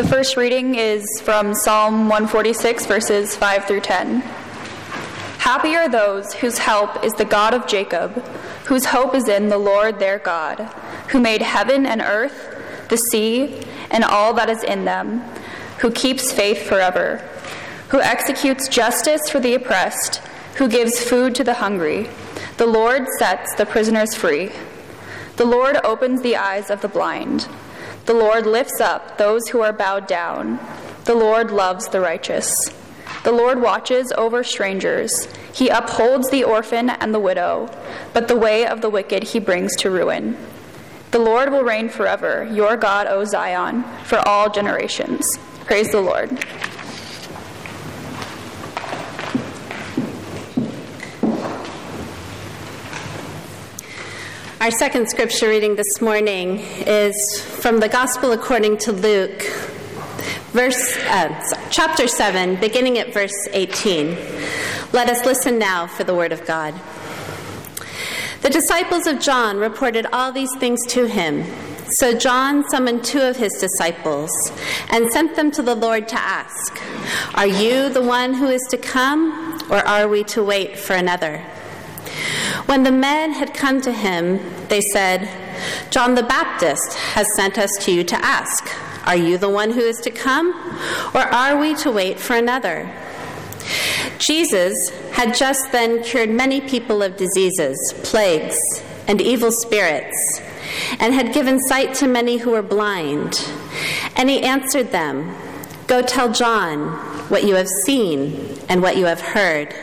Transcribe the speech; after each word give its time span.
The 0.00 0.08
first 0.08 0.38
reading 0.38 0.76
is 0.76 1.04
from 1.20 1.52
Psalm 1.52 2.08
146, 2.08 2.86
verses 2.86 3.36
5 3.36 3.66
through 3.66 3.82
10. 3.82 4.20
Happy 5.40 5.76
are 5.76 5.90
those 5.90 6.32
whose 6.32 6.56
help 6.56 7.04
is 7.04 7.12
the 7.12 7.26
God 7.26 7.52
of 7.52 7.66
Jacob, 7.66 8.24
whose 8.64 8.86
hope 8.86 9.14
is 9.14 9.28
in 9.28 9.50
the 9.50 9.58
Lord 9.58 9.98
their 9.98 10.18
God, 10.18 10.60
who 11.10 11.20
made 11.20 11.42
heaven 11.42 11.84
and 11.84 12.00
earth, 12.00 12.56
the 12.88 12.96
sea, 12.96 13.60
and 13.90 14.02
all 14.02 14.32
that 14.32 14.48
is 14.48 14.64
in 14.64 14.86
them, 14.86 15.20
who 15.80 15.90
keeps 15.90 16.32
faith 16.32 16.66
forever, 16.66 17.18
who 17.88 18.00
executes 18.00 18.68
justice 18.68 19.28
for 19.28 19.38
the 19.38 19.52
oppressed, 19.52 20.22
who 20.54 20.66
gives 20.66 20.98
food 20.98 21.34
to 21.34 21.44
the 21.44 21.52
hungry. 21.52 22.08
The 22.56 22.64
Lord 22.64 23.06
sets 23.18 23.54
the 23.54 23.66
prisoners 23.66 24.14
free. 24.14 24.50
The 25.36 25.44
Lord 25.44 25.76
opens 25.84 26.22
the 26.22 26.36
eyes 26.36 26.70
of 26.70 26.80
the 26.80 26.88
blind. 26.88 27.46
The 28.06 28.14
Lord 28.14 28.46
lifts 28.46 28.80
up 28.80 29.18
those 29.18 29.48
who 29.48 29.60
are 29.60 29.72
bowed 29.72 30.06
down. 30.06 30.58
The 31.04 31.14
Lord 31.14 31.50
loves 31.50 31.88
the 31.88 32.00
righteous. 32.00 32.68
The 33.22 33.32
Lord 33.32 33.60
watches 33.60 34.12
over 34.16 34.42
strangers. 34.42 35.28
He 35.52 35.68
upholds 35.68 36.30
the 36.30 36.44
orphan 36.44 36.90
and 36.90 37.14
the 37.14 37.20
widow, 37.20 37.68
but 38.12 38.28
the 38.28 38.36
way 38.36 38.66
of 38.66 38.80
the 38.80 38.90
wicked 38.90 39.24
he 39.24 39.38
brings 39.38 39.76
to 39.76 39.90
ruin. 39.90 40.36
The 41.10 41.18
Lord 41.18 41.50
will 41.50 41.64
reign 41.64 41.88
forever, 41.88 42.48
your 42.50 42.76
God, 42.76 43.06
O 43.08 43.24
Zion, 43.24 43.82
for 44.04 44.26
all 44.26 44.48
generations. 44.50 45.38
Praise 45.64 45.90
the 45.90 46.00
Lord. 46.00 46.30
Our 54.60 54.70
second 54.70 55.08
scripture 55.08 55.48
reading 55.48 55.76
this 55.76 56.02
morning 56.02 56.58
is 56.58 57.40
from 57.40 57.80
the 57.80 57.88
Gospel 57.88 58.32
according 58.32 58.76
to 58.80 58.92
Luke, 58.92 59.40
verse, 60.52 60.98
uh, 61.08 61.56
chapter 61.70 62.06
7, 62.06 62.56
beginning 62.56 62.98
at 62.98 63.14
verse 63.14 63.32
18. 63.52 64.08
Let 64.92 65.08
us 65.08 65.24
listen 65.24 65.58
now 65.58 65.86
for 65.86 66.04
the 66.04 66.14
word 66.14 66.30
of 66.30 66.44
God. 66.44 66.74
The 68.42 68.50
disciples 68.50 69.06
of 69.06 69.18
John 69.18 69.56
reported 69.56 70.04
all 70.12 70.30
these 70.30 70.54
things 70.58 70.84
to 70.88 71.06
him. 71.06 71.46
So 71.86 72.12
John 72.14 72.62
summoned 72.68 73.02
two 73.02 73.22
of 73.22 73.38
his 73.38 73.54
disciples 73.54 74.30
and 74.90 75.10
sent 75.10 75.36
them 75.36 75.50
to 75.52 75.62
the 75.62 75.74
Lord 75.74 76.06
to 76.08 76.20
ask, 76.20 76.78
Are 77.34 77.46
you 77.46 77.88
the 77.88 78.02
one 78.02 78.34
who 78.34 78.48
is 78.48 78.66
to 78.68 78.76
come, 78.76 79.58
or 79.70 79.78
are 79.78 80.06
we 80.06 80.22
to 80.24 80.44
wait 80.44 80.78
for 80.78 80.92
another? 80.92 81.46
When 82.66 82.82
the 82.82 82.92
men 82.92 83.32
had 83.32 83.54
come 83.54 83.80
to 83.82 83.92
him, 83.92 84.40
they 84.68 84.80
said, 84.80 85.28
John 85.90 86.14
the 86.14 86.22
Baptist 86.22 86.94
has 86.94 87.34
sent 87.34 87.58
us 87.58 87.76
to 87.84 87.92
you 87.92 88.04
to 88.04 88.24
ask, 88.24 88.68
Are 89.06 89.16
you 89.16 89.38
the 89.38 89.48
one 89.48 89.72
who 89.72 89.80
is 89.80 89.98
to 90.00 90.10
come, 90.10 90.52
or 91.14 91.20
are 91.20 91.58
we 91.58 91.74
to 91.76 91.90
wait 91.90 92.18
for 92.20 92.36
another? 92.36 92.90
Jesus 94.18 94.90
had 95.12 95.34
just 95.34 95.72
then 95.72 96.02
cured 96.02 96.30
many 96.30 96.60
people 96.60 97.02
of 97.02 97.16
diseases, 97.16 97.94
plagues, 98.04 98.82
and 99.06 99.20
evil 99.20 99.50
spirits, 99.50 100.40
and 100.98 101.14
had 101.14 101.34
given 101.34 101.58
sight 101.60 101.94
to 101.94 102.06
many 102.06 102.38
who 102.38 102.50
were 102.50 102.62
blind. 102.62 103.50
And 104.16 104.28
he 104.28 104.42
answered 104.42 104.92
them, 104.92 105.34
Go 105.86 106.02
tell 106.02 106.32
John 106.32 106.90
what 107.28 107.44
you 107.44 107.54
have 107.56 107.68
seen 107.68 108.58
and 108.68 108.82
what 108.82 108.96
you 108.96 109.06
have 109.06 109.20
heard. 109.20 109.74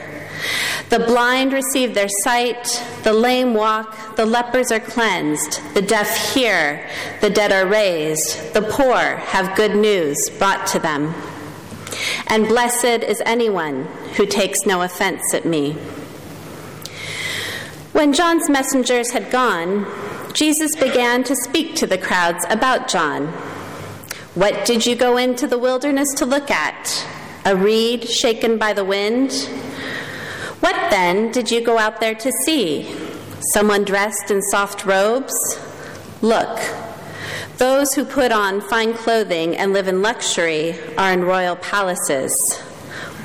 The 0.90 1.00
blind 1.00 1.52
receive 1.52 1.94
their 1.94 2.08
sight, 2.08 2.84
the 3.04 3.14
lame 3.14 3.54
walk, 3.54 4.16
the 4.16 4.26
lepers 4.26 4.72
are 4.72 4.80
cleansed, 4.80 5.60
the 5.74 5.82
deaf 5.82 6.34
hear, 6.34 6.90
the 7.22 7.30
dead 7.30 7.52
are 7.52 7.68
raised, 7.68 8.54
the 8.54 8.62
poor 8.62 9.18
have 9.18 9.58
good 9.58 9.76
news 9.76 10.30
brought 10.30 10.66
to 10.68 10.80
them. 10.80 11.14
And 12.28 12.48
blessed 12.48 13.04
is 13.04 13.22
anyone 13.26 13.86
who 14.16 14.26
takes 14.26 14.66
no 14.66 14.82
offense 14.82 15.34
at 15.34 15.46
me. 15.46 15.74
When 17.94 18.14
John's 18.14 18.50
messengers 18.50 19.12
had 19.12 19.32
gone, 19.32 19.88
Jesus 20.34 20.76
began 20.76 21.24
to 21.24 21.36
speak 21.36 21.76
to 21.76 21.88
the 21.88 21.98
crowds 21.98 22.46
about 22.50 22.88
John. 22.88 23.28
What 24.36 24.66
did 24.66 24.86
you 24.86 24.96
go 24.96 25.18
into 25.18 25.48
the 25.48 25.58
wilderness 25.58 26.14
to 26.16 26.26
look 26.26 26.52
at? 26.52 27.08
A 27.44 27.56
reed 27.56 28.08
shaken 28.08 28.60
by 28.60 28.74
the 28.74 28.86
wind? 28.86 29.32
What 30.88 30.96
then 30.96 31.32
did 31.34 31.52
you 31.52 31.60
go 31.60 31.78
out 31.78 32.00
there 32.00 32.16
to 32.16 32.32
see? 32.32 32.90
Someone 33.42 33.84
dressed 33.84 34.32
in 34.32 34.42
soft 34.42 34.86
robes? 34.86 35.60
Look, 36.22 36.62
those 37.58 37.94
who 37.94 38.06
put 38.06 38.32
on 38.32 38.62
fine 38.62 38.94
clothing 38.94 39.58
and 39.58 39.74
live 39.74 39.90
in 39.90 40.02
luxury 40.02 40.76
are 40.98 41.12
in 41.12 41.26
royal 41.26 41.58
palaces. 41.58 42.56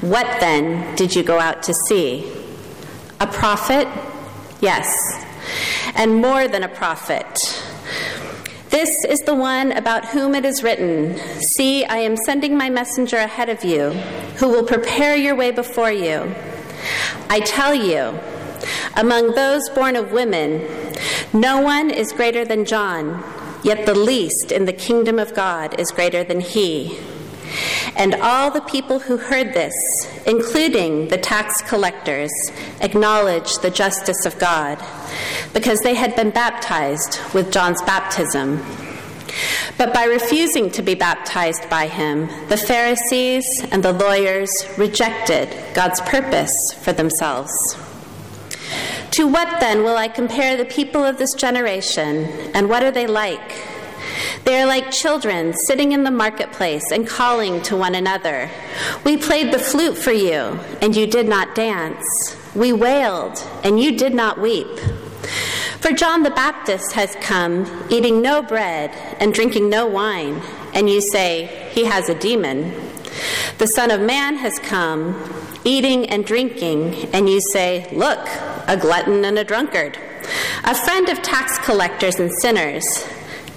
What 0.00 0.26
then 0.40 0.96
did 0.96 1.14
you 1.14 1.22
go 1.22 1.38
out 1.38 1.62
to 1.62 1.72
see? 1.72 2.32
A 3.20 3.28
prophet? 3.28 3.86
Yes, 4.60 5.24
and 5.94 6.16
more 6.16 6.48
than 6.48 6.64
a 6.64 6.68
prophet. 6.68 7.62
This 8.70 9.04
is 9.04 9.20
the 9.20 9.36
one 9.36 9.70
about 9.70 10.06
whom 10.06 10.34
it 10.34 10.44
is 10.44 10.64
written 10.64 11.16
See, 11.40 11.84
I 11.84 11.98
am 11.98 12.16
sending 12.16 12.56
my 12.56 12.70
messenger 12.70 13.18
ahead 13.18 13.48
of 13.48 13.62
you, 13.62 13.90
who 14.40 14.48
will 14.48 14.64
prepare 14.64 15.14
your 15.14 15.36
way 15.36 15.52
before 15.52 15.92
you. 15.92 16.34
I 17.28 17.40
tell 17.40 17.74
you, 17.74 18.18
among 18.96 19.34
those 19.34 19.68
born 19.70 19.96
of 19.96 20.12
women, 20.12 20.68
no 21.32 21.60
one 21.60 21.90
is 21.90 22.12
greater 22.12 22.44
than 22.44 22.64
John, 22.64 23.22
yet 23.62 23.86
the 23.86 23.94
least 23.94 24.52
in 24.52 24.66
the 24.66 24.72
kingdom 24.72 25.18
of 25.18 25.34
God 25.34 25.78
is 25.78 25.90
greater 25.90 26.24
than 26.24 26.40
he. 26.40 26.98
And 27.96 28.14
all 28.14 28.50
the 28.50 28.60
people 28.62 29.00
who 29.00 29.16
heard 29.16 29.52
this, 29.52 29.74
including 30.26 31.08
the 31.08 31.18
tax 31.18 31.60
collectors, 31.62 32.32
acknowledged 32.80 33.62
the 33.62 33.70
justice 33.70 34.24
of 34.24 34.38
God 34.38 34.82
because 35.52 35.80
they 35.80 35.94
had 35.94 36.16
been 36.16 36.30
baptized 36.30 37.18
with 37.34 37.52
John's 37.52 37.82
baptism. 37.82 38.62
But 39.78 39.94
by 39.94 40.04
refusing 40.04 40.70
to 40.72 40.82
be 40.82 40.94
baptized 40.94 41.68
by 41.70 41.86
him, 41.86 42.28
the 42.48 42.56
Pharisees 42.56 43.64
and 43.70 43.82
the 43.82 43.92
lawyers 43.92 44.50
rejected 44.76 45.48
God's 45.74 46.00
purpose 46.02 46.72
for 46.72 46.92
themselves. 46.92 47.76
To 49.12 49.26
what 49.26 49.60
then 49.60 49.82
will 49.82 49.96
I 49.96 50.08
compare 50.08 50.56
the 50.56 50.64
people 50.64 51.04
of 51.04 51.18
this 51.18 51.34
generation, 51.34 52.24
and 52.54 52.68
what 52.68 52.82
are 52.82 52.90
they 52.90 53.06
like? 53.06 53.60
They 54.44 54.60
are 54.60 54.66
like 54.66 54.90
children 54.90 55.52
sitting 55.52 55.92
in 55.92 56.04
the 56.04 56.10
marketplace 56.10 56.90
and 56.90 57.06
calling 57.06 57.62
to 57.62 57.76
one 57.76 57.94
another. 57.94 58.50
We 59.04 59.16
played 59.16 59.52
the 59.52 59.58
flute 59.58 59.96
for 59.98 60.12
you, 60.12 60.58
and 60.80 60.96
you 60.96 61.06
did 61.06 61.28
not 61.28 61.54
dance. 61.54 62.36
We 62.54 62.72
wailed, 62.72 63.38
and 63.62 63.80
you 63.80 63.96
did 63.96 64.14
not 64.14 64.40
weep. 64.40 64.80
For 65.82 65.90
John 65.90 66.22
the 66.22 66.30
Baptist 66.30 66.92
has 66.92 67.16
come, 67.16 67.88
eating 67.90 68.22
no 68.22 68.40
bread 68.40 68.92
and 69.18 69.34
drinking 69.34 69.68
no 69.68 69.84
wine, 69.84 70.40
and 70.74 70.88
you 70.88 71.00
say, 71.00 71.68
He 71.72 71.86
has 71.86 72.08
a 72.08 72.14
demon. 72.14 72.72
The 73.58 73.66
Son 73.66 73.90
of 73.90 74.00
Man 74.00 74.36
has 74.36 74.60
come, 74.60 75.20
eating 75.64 76.08
and 76.08 76.24
drinking, 76.24 77.12
and 77.12 77.28
you 77.28 77.40
say, 77.40 77.88
Look, 77.92 78.20
a 78.68 78.76
glutton 78.80 79.24
and 79.24 79.36
a 79.40 79.42
drunkard, 79.42 79.98
a 80.62 80.72
friend 80.72 81.08
of 81.08 81.20
tax 81.20 81.58
collectors 81.58 82.20
and 82.20 82.30
sinners. 82.32 83.04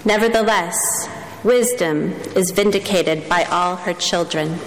Nevertheless, 0.03 1.07
wisdom 1.43 2.13
is 2.35 2.49
vindicated 2.49 3.29
by 3.29 3.43
all 3.43 3.75
her 3.75 3.93
children. 3.93 4.57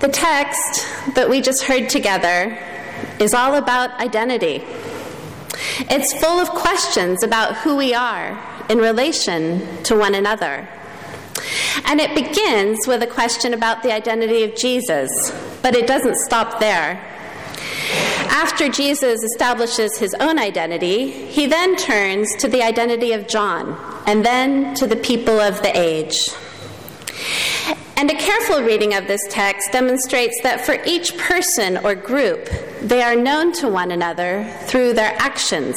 The 0.00 0.08
text 0.08 0.86
that 1.14 1.28
we 1.28 1.40
just 1.40 1.64
heard 1.64 1.88
together 1.88 2.56
is 3.18 3.34
all 3.34 3.56
about 3.56 3.98
identity. 4.00 4.64
It's 5.90 6.12
full 6.12 6.38
of 6.38 6.48
questions 6.50 7.24
about 7.24 7.56
who 7.56 7.76
we 7.76 7.94
are 7.94 8.38
in 8.68 8.78
relation 8.78 9.82
to 9.84 9.96
one 9.96 10.14
another. 10.14 10.68
And 11.84 12.00
it 12.00 12.14
begins 12.14 12.86
with 12.86 13.02
a 13.02 13.06
question 13.06 13.54
about 13.54 13.82
the 13.82 13.92
identity 13.92 14.44
of 14.44 14.54
Jesus, 14.54 15.32
but 15.62 15.74
it 15.74 15.86
doesn't 15.86 16.16
stop 16.16 16.60
there. 16.60 17.04
After 18.30 18.68
Jesus 18.68 19.24
establishes 19.24 19.98
his 19.98 20.14
own 20.20 20.38
identity, 20.38 21.10
he 21.10 21.46
then 21.46 21.76
turns 21.76 22.36
to 22.36 22.46
the 22.46 22.62
identity 22.62 23.12
of 23.12 23.26
John 23.26 23.76
and 24.06 24.24
then 24.24 24.74
to 24.76 24.86
the 24.86 24.96
people 24.96 25.40
of 25.40 25.62
the 25.62 25.76
age. 25.76 26.30
And 27.98 28.08
a 28.12 28.14
careful 28.14 28.62
reading 28.62 28.94
of 28.94 29.08
this 29.08 29.26
text 29.28 29.72
demonstrates 29.72 30.40
that 30.44 30.64
for 30.64 30.80
each 30.86 31.18
person 31.18 31.78
or 31.78 31.96
group, 31.96 32.48
they 32.80 33.02
are 33.02 33.16
known 33.16 33.50
to 33.54 33.66
one 33.66 33.90
another 33.90 34.48
through 34.66 34.92
their 34.92 35.16
actions. 35.18 35.76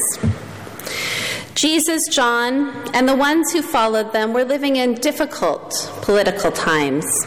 Jesus, 1.55 2.07
John, 2.07 2.69
and 2.93 3.09
the 3.09 3.15
ones 3.15 3.51
who 3.51 3.63
followed 3.63 4.13
them 4.13 4.33
were 4.33 4.45
living 4.45 4.75
in 4.75 4.93
difficult 4.93 5.73
political 6.03 6.51
times, 6.51 7.25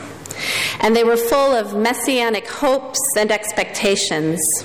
and 0.79 0.95
they 0.95 1.03
were 1.03 1.17
full 1.17 1.53
of 1.57 1.75
messianic 1.75 2.49
hopes 2.49 3.01
and 3.17 3.33
expectations. 3.33 4.65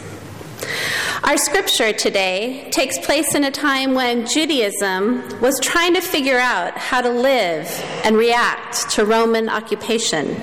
Our 1.23 1.37
scripture 1.37 1.91
today 1.91 2.69
takes 2.71 2.97
place 2.97 3.35
in 3.35 3.43
a 3.43 3.51
time 3.51 3.93
when 3.93 4.25
Judaism 4.25 5.39
was 5.41 5.59
trying 5.59 5.93
to 5.95 6.01
figure 6.01 6.39
out 6.39 6.77
how 6.77 7.01
to 7.01 7.09
live 7.09 7.67
and 8.05 8.15
react 8.15 8.89
to 8.91 9.05
Roman 9.05 9.49
occupation. 9.49 10.37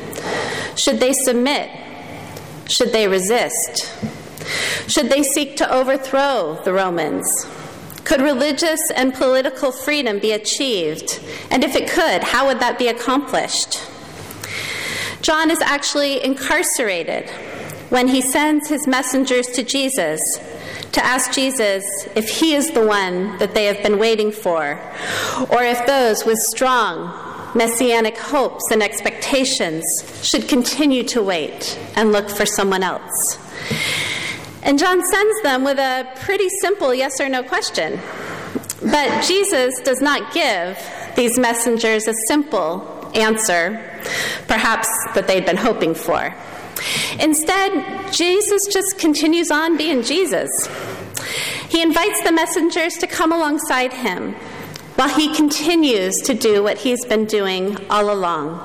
Should 0.76 1.00
they 1.00 1.14
submit? 1.14 1.70
Should 2.68 2.92
they 2.92 3.08
resist? 3.08 3.90
Should 4.86 5.08
they 5.08 5.22
seek 5.22 5.56
to 5.56 5.74
overthrow 5.74 6.60
the 6.62 6.74
Romans? 6.74 7.46
Could 8.04 8.20
religious 8.20 8.90
and 8.90 9.14
political 9.14 9.72
freedom 9.72 10.18
be 10.18 10.32
achieved? 10.32 11.20
And 11.50 11.64
if 11.64 11.74
it 11.74 11.88
could, 11.88 12.22
how 12.22 12.46
would 12.46 12.60
that 12.60 12.78
be 12.78 12.88
accomplished? 12.88 13.80
John 15.22 15.50
is 15.50 15.60
actually 15.62 16.22
incarcerated 16.22 17.30
when 17.88 18.08
he 18.08 18.20
sends 18.20 18.68
his 18.68 18.86
messengers 18.86 19.46
to 19.48 19.62
Jesus 19.62 20.38
to 20.92 21.04
ask 21.04 21.32
Jesus 21.32 21.84
if 22.14 22.28
he 22.28 22.54
is 22.54 22.70
the 22.70 22.86
one 22.86 23.38
that 23.38 23.54
they 23.54 23.66
have 23.66 23.82
been 23.82 23.98
waiting 23.98 24.32
for, 24.32 24.78
or 25.50 25.62
if 25.62 25.86
those 25.86 26.24
with 26.24 26.38
strong 26.38 27.12
messianic 27.54 28.18
hopes 28.18 28.70
and 28.70 28.82
expectations 28.82 29.84
should 30.22 30.48
continue 30.48 31.02
to 31.02 31.22
wait 31.22 31.78
and 31.96 32.12
look 32.12 32.28
for 32.28 32.44
someone 32.44 32.82
else. 32.82 33.38
And 34.62 34.78
John 34.78 35.04
sends 35.04 35.42
them 35.42 35.64
with 35.64 35.78
a 35.78 36.06
pretty 36.16 36.48
simple 36.48 36.92
yes 36.94 37.20
or 37.20 37.28
no 37.28 37.42
question. 37.42 38.00
But 38.82 39.24
Jesus 39.24 39.80
does 39.80 40.00
not 40.00 40.34
give 40.34 40.78
these 41.14 41.38
messengers 41.38 42.06
a 42.06 42.14
simple 42.26 43.10
answer, 43.14 43.90
perhaps 44.46 44.88
that 45.14 45.26
they'd 45.26 45.46
been 45.46 45.56
hoping 45.56 45.94
for. 45.94 46.34
Instead, 47.20 48.12
Jesus 48.12 48.66
just 48.66 48.98
continues 48.98 49.50
on 49.50 49.76
being 49.76 50.02
Jesus. 50.02 50.50
He 51.68 51.82
invites 51.82 52.22
the 52.22 52.32
messengers 52.32 52.94
to 52.94 53.06
come 53.06 53.32
alongside 53.32 53.92
him 53.92 54.34
while 54.96 55.08
he 55.08 55.34
continues 55.34 56.20
to 56.22 56.34
do 56.34 56.62
what 56.62 56.78
he's 56.78 57.04
been 57.04 57.26
doing 57.26 57.76
all 57.90 58.10
along. 58.12 58.60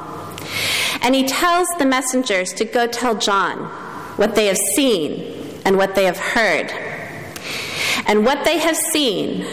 And 1.01 1.15
he 1.15 1.25
tells 1.25 1.67
the 1.77 1.85
messengers 1.85 2.53
to 2.53 2.65
go 2.65 2.87
tell 2.87 3.15
John 3.15 3.65
what 4.17 4.35
they 4.35 4.45
have 4.47 4.57
seen 4.57 5.59
and 5.65 5.77
what 5.77 5.95
they 5.95 6.05
have 6.05 6.17
heard. 6.17 6.71
And 8.07 8.25
what 8.25 8.45
they 8.45 8.59
have 8.59 8.77
seen 8.77 9.45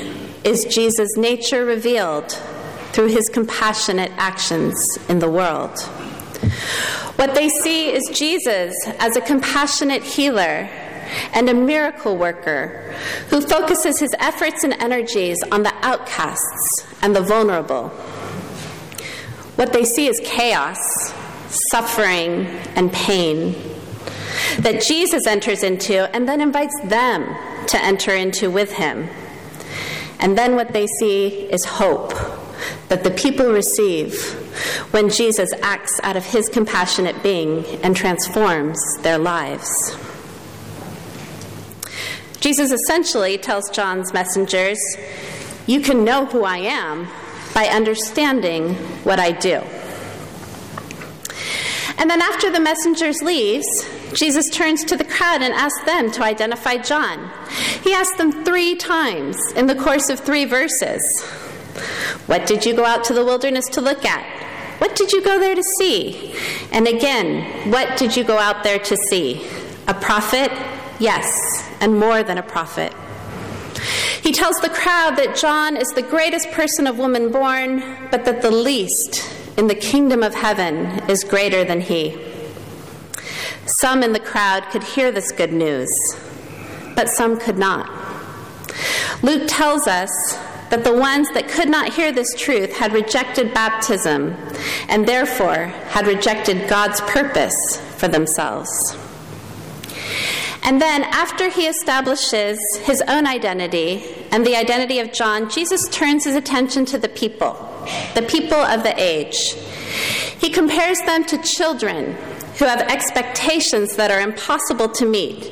is 0.45 0.65
Jesus' 0.65 1.17
nature 1.17 1.65
revealed 1.65 2.33
through 2.93 3.09
his 3.09 3.29
compassionate 3.29 4.13
actions 4.17 4.99
in 5.09 5.19
the 5.19 5.31
world. 5.31 5.79
What 7.17 7.35
they 7.35 7.49
see 7.49 7.91
is 7.91 8.09
Jesus 8.13 8.75
as 8.99 9.17
a 9.17 9.21
compassionate 9.21 10.03
healer 10.03 10.69
and 11.33 11.49
a 11.49 11.55
miracle 11.55 12.17
worker 12.17 12.95
who 13.29 13.41
focuses 13.41 13.99
his 13.99 14.15
efforts 14.19 14.65
and 14.65 14.75
energies 14.75 15.43
on 15.51 15.63
the 15.63 15.75
outcasts 15.83 16.87
and 17.03 17.15
the 17.15 17.21
vulnerable. 17.21 17.89
What 19.57 19.73
they 19.73 19.85
see 19.85 20.07
is 20.07 20.21
chaos, 20.23 21.13
suffering, 21.49 22.47
and 22.77 22.93
pain 22.93 23.55
that 24.61 24.83
Jesus 24.83 25.27
enters 25.27 25.63
into 25.63 26.15
and 26.15 26.29
then 26.29 26.41
invites 26.41 26.79
them 26.85 27.25
to 27.67 27.83
enter 27.83 28.15
into 28.15 28.51
with 28.51 28.73
him. 28.73 29.09
And 30.21 30.37
then 30.37 30.55
what 30.57 30.73
they 30.73 30.87
see 30.87 31.51
is 31.51 31.65
hope 31.65 32.11
that 32.89 33.05
the 33.05 33.11
people 33.11 33.53
receive 33.53 34.48
when 34.91 35.09
Jesus 35.09 35.53
acts 35.63 36.01
out 36.03 36.17
of 36.17 36.25
his 36.25 36.49
compassionate 36.49 37.23
being 37.23 37.65
and 37.83 37.97
transforms 37.97 38.81
their 39.03 39.19
lives. 39.19 39.97
Jesus 42.41 42.71
essentially 42.71 43.37
tells 43.37 43.69
John's 43.71 44.13
messengers, 44.13 44.79
You 45.67 45.81
can 45.81 46.05
know 46.05 46.27
who 46.27 46.45
I 46.45 46.59
am 46.59 47.09
by 47.55 47.67
understanding 47.67 48.75
what 49.05 49.19
I 49.19 49.33
do. 49.33 49.63
And 51.99 52.09
then 52.09 52.23
after 52.23 52.49
the 52.51 52.61
messengers 52.61 53.23
leaves, 53.23 53.67
Jesus 54.15 54.49
turns 54.49 54.85
to 54.85 54.97
the 54.97 55.05
crowd 55.05 55.43
and 55.43 55.53
asks 55.53 55.85
them 55.85 56.13
to 56.13 56.23
identify 56.23 56.77
John. 56.77 57.29
He 57.83 57.93
asks 57.93 58.17
them 58.17 58.45
three 58.45 58.77
times 58.77 59.37
in 59.53 59.67
the 59.67 59.75
course 59.75 60.09
of 60.09 60.21
three 60.21 60.45
verses. 60.45 61.23
What 62.27 62.47
did 62.47 62.65
you 62.65 62.75
go 62.75 62.85
out 62.85 63.03
to 63.05 63.15
the 63.15 63.25
wilderness 63.25 63.67
to 63.71 63.81
look 63.81 64.05
at? 64.05 64.48
What 64.79 64.97
did 64.97 65.13
you 65.13 65.23
go 65.23 65.39
there 65.39 65.55
to 65.55 65.63
see? 65.63 66.35
And 66.73 66.87
again, 66.87 67.71
what 67.71 67.99
did 67.99 68.17
you 68.17 68.25
go 68.25 68.39
out 68.39 68.63
there 68.63 68.79
to 68.79 68.97
see? 68.97 69.47
A 69.87 69.95
prophet? 69.95 70.53
Yes, 71.01 71.69
and 71.81 71.99
more 71.99 72.23
than 72.23 72.39
a 72.39 72.43
prophet. 72.43 72.93
He 74.23 74.33
tells 74.33 74.61
the 74.61 74.69
crowd 74.69 75.17
that 75.17 75.37
John 75.37 75.77
is 75.77 75.89
the 75.89 76.03
greatest 76.03 76.51
person 76.51 76.87
of 76.87 76.99
woman 76.99 77.31
born, 77.31 78.09
but 78.11 78.25
that 78.25 78.43
the 78.43 78.51
least 78.51 79.25
in 79.57 79.67
the 79.67 79.75
kingdom 79.75 80.23
of 80.23 80.35
heaven 80.35 80.87
is 81.09 81.25
greater 81.25 81.65
than 81.65 81.81
he. 81.81 82.17
Some 83.67 84.03
in 84.03 84.13
the 84.13 84.21
crowd 84.21 84.65
could 84.71 84.83
hear 84.83 85.11
this 85.11 85.33
good 85.33 85.53
news, 85.53 85.91
but 86.95 87.09
some 87.09 87.39
could 87.39 87.59
not. 87.59 87.91
Luke 89.23 89.45
tells 89.47 89.87
us 89.87 90.37
that 90.71 90.85
the 90.85 90.93
ones 90.93 91.29
that 91.35 91.49
could 91.49 91.69
not 91.69 91.95
hear 91.95 92.13
this 92.13 92.35
truth 92.35 92.77
had 92.77 92.93
rejected 92.93 93.55
baptism 93.55 94.37
and 94.89 95.07
therefore 95.07 95.67
had 95.89 96.07
rejected 96.07 96.69
God's 96.69 97.01
purpose 97.03 97.79
for 97.97 98.09
themselves. 98.09 98.97
And 100.63 100.83
then, 100.83 101.05
after 101.05 101.49
he 101.49 101.67
establishes 101.67 102.59
his 102.83 103.03
own 103.09 103.27
identity 103.27 104.05
and 104.31 104.45
the 104.45 104.57
identity 104.57 104.99
of 104.99 105.13
John, 105.13 105.49
Jesus 105.49 105.89
turns 105.89 106.25
his 106.25 106.37
attention 106.37 106.85
to 106.87 106.99
the 106.99 107.09
people, 107.09 107.55
the 108.15 108.27
people 108.29 108.59
of 108.59 108.83
the 108.83 108.95
age. 109.01 109.55
He 110.39 110.51
compares 110.51 111.01
them 111.01 111.25
to 111.25 111.43
children 111.43 112.17
who 112.59 112.65
have 112.65 112.81
expectations 112.83 113.97
that 113.97 114.11
are 114.11 114.21
impossible 114.21 114.89
to 114.89 115.07
meet 115.07 115.51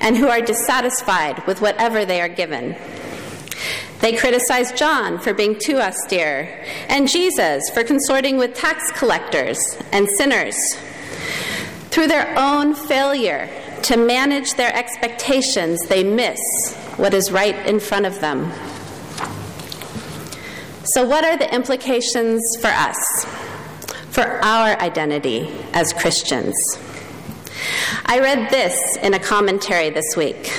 and 0.00 0.16
who 0.16 0.28
are 0.28 0.40
dissatisfied 0.40 1.46
with 1.46 1.60
whatever 1.60 2.04
they 2.04 2.20
are 2.20 2.28
given. 2.28 2.74
They 4.00 4.16
criticize 4.16 4.72
John 4.72 5.18
for 5.18 5.32
being 5.32 5.58
too 5.58 5.78
austere, 5.78 6.64
and 6.88 7.08
Jesus 7.08 7.70
for 7.70 7.82
consorting 7.82 8.36
with 8.36 8.54
tax 8.54 8.92
collectors 8.92 9.78
and 9.92 10.08
sinners. 10.08 10.76
Through 11.90 12.08
their 12.08 12.38
own 12.38 12.74
failure 12.74 13.48
to 13.84 13.96
manage 13.96 14.54
their 14.54 14.74
expectations, 14.74 15.80
they 15.88 16.04
miss 16.04 16.74
what 16.96 17.14
is 17.14 17.32
right 17.32 17.56
in 17.66 17.80
front 17.80 18.06
of 18.06 18.20
them. 18.20 18.52
So, 20.84 21.04
what 21.06 21.24
are 21.24 21.36
the 21.36 21.52
implications 21.52 22.56
for 22.60 22.68
us, 22.68 23.24
for 24.10 24.22
our 24.44 24.80
identity 24.80 25.52
as 25.72 25.92
Christians? 25.92 26.54
I 28.04 28.20
read 28.20 28.50
this 28.50 28.96
in 28.98 29.14
a 29.14 29.18
commentary 29.18 29.90
this 29.90 30.16
week. 30.16 30.52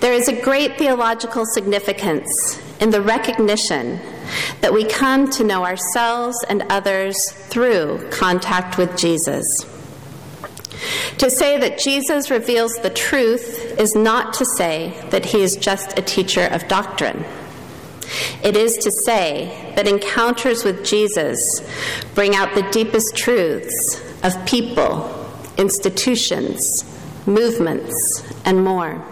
There 0.00 0.14
is 0.14 0.28
a 0.28 0.40
great 0.40 0.78
theological 0.78 1.44
significance 1.44 2.58
in 2.80 2.90
the 2.90 3.02
recognition 3.02 4.00
that 4.62 4.72
we 4.72 4.84
come 4.84 5.28
to 5.32 5.44
know 5.44 5.64
ourselves 5.64 6.42
and 6.48 6.62
others 6.70 7.30
through 7.30 8.08
contact 8.10 8.78
with 8.78 8.96
Jesus. 8.96 9.66
To 11.18 11.28
say 11.28 11.58
that 11.58 11.78
Jesus 11.78 12.30
reveals 12.30 12.72
the 12.76 12.88
truth 12.88 13.78
is 13.78 13.94
not 13.94 14.32
to 14.34 14.46
say 14.46 14.98
that 15.10 15.26
he 15.26 15.42
is 15.42 15.56
just 15.56 15.98
a 15.98 16.02
teacher 16.02 16.46
of 16.46 16.66
doctrine. 16.66 17.22
It 18.42 18.56
is 18.56 18.78
to 18.78 18.90
say 18.90 19.72
that 19.76 19.86
encounters 19.86 20.64
with 20.64 20.82
Jesus 20.82 21.60
bring 22.14 22.34
out 22.34 22.54
the 22.54 22.68
deepest 22.70 23.14
truths 23.14 24.00
of 24.24 24.46
people, 24.46 25.28
institutions, 25.58 26.84
movements, 27.26 28.24
and 28.46 28.64
more. 28.64 29.04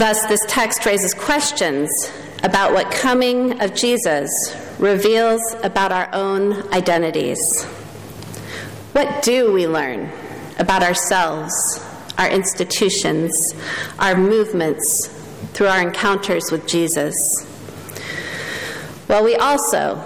Thus, 0.00 0.24
this 0.24 0.46
text 0.48 0.86
raises 0.86 1.12
questions 1.12 2.10
about 2.42 2.72
what 2.72 2.90
coming 2.90 3.60
of 3.60 3.74
Jesus 3.74 4.56
reveals 4.78 5.42
about 5.62 5.92
our 5.92 6.08
own 6.14 6.66
identities. 6.72 7.62
What 8.92 9.22
do 9.22 9.52
we 9.52 9.66
learn 9.66 10.10
about 10.58 10.82
ourselves, 10.82 11.84
our 12.16 12.30
institutions, 12.30 13.54
our 13.98 14.16
movements 14.16 15.08
through 15.52 15.66
our 15.66 15.82
encounters 15.82 16.50
with 16.50 16.66
Jesus? 16.66 17.46
Well, 19.06 19.22
we 19.22 19.36
also 19.36 20.02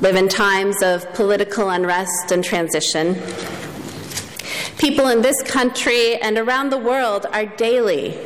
live 0.00 0.14
in 0.14 0.28
times 0.28 0.80
of 0.80 1.12
political 1.12 1.70
unrest 1.70 2.30
and 2.30 2.44
transition. 2.44 3.20
People 4.84 5.08
in 5.08 5.22
this 5.22 5.42
country 5.42 6.16
and 6.16 6.36
around 6.36 6.68
the 6.68 6.76
world 6.76 7.24
are 7.32 7.46
daily 7.46 8.18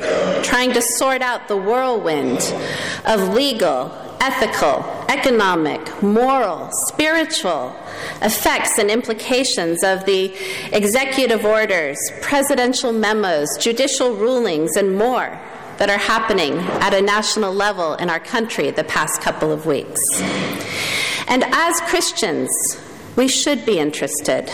trying 0.43 0.73
to 0.73 0.83
sort 0.83 1.23
out 1.23 1.47
the 1.47 1.57
whirlwind 1.57 2.53
of 3.05 3.33
legal, 3.33 3.93
ethical, 4.21 4.85
economic, 5.09 6.03
moral, 6.03 6.69
spiritual 6.73 7.77
effects 8.23 8.77
and 8.77 8.91
implications 8.91 9.85
of 9.85 10.05
the 10.05 10.35
executive 10.73 11.45
orders, 11.45 11.97
presidential 12.23 12.93
memos, 12.93 13.57
judicial 13.57 14.17
rulings, 14.17 14.75
and 14.75 14.99
more 14.99 15.39
that 15.77 15.89
are 15.89 15.97
happening 15.97 16.59
at 16.83 16.93
a 16.93 17.01
national 17.01 17.55
level 17.55 17.95
in 17.95 18.11
our 18.11 18.19
country 18.19 18.73
the 18.73 18.83
past 18.83 19.21
couple 19.21 19.53
of 19.53 19.65
weeks. 19.65 20.03
And 21.29 21.45
as 21.53 21.81
Christians, 21.83 22.51
we 23.15 23.29
should 23.29 23.65
be 23.65 23.79
interested. 23.79 24.51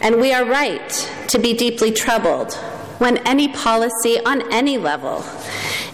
And 0.00 0.20
we 0.20 0.32
are 0.32 0.44
right 0.44 0.90
to 1.28 1.38
be 1.38 1.52
deeply 1.52 1.90
troubled 1.92 2.54
when 2.98 3.18
any 3.18 3.48
policy 3.48 4.18
on 4.24 4.52
any 4.52 4.78
level 4.78 5.24